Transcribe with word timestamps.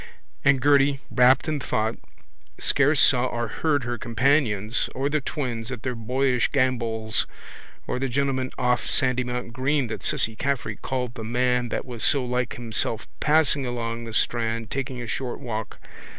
And 0.43 0.59
Gerty, 0.63 0.99
rapt 1.11 1.47
in 1.47 1.59
thought, 1.59 1.95
scarce 2.57 2.99
saw 2.99 3.27
or 3.27 3.47
heard 3.49 3.83
her 3.83 3.99
companions 3.99 4.89
or 4.95 5.09
the 5.11 5.21
twins 5.21 5.71
at 5.71 5.83
their 5.83 5.93
boyish 5.93 6.47
gambols 6.47 7.27
or 7.85 7.99
the 7.99 8.09
gentleman 8.09 8.49
off 8.57 8.83
Sandymount 8.87 9.53
green 9.53 9.85
that 9.89 10.01
Cissy 10.01 10.35
Caffrey 10.35 10.77
called 10.77 11.13
the 11.13 11.23
man 11.23 11.69
that 11.69 11.85
was 11.85 12.03
so 12.03 12.25
like 12.25 12.53
himself 12.55 13.07
passing 13.19 13.63
along 13.67 14.05
the 14.05 14.13
strand 14.15 14.71
taking 14.71 14.99
a 14.99 15.05
short 15.05 15.39
walk. 15.39 15.77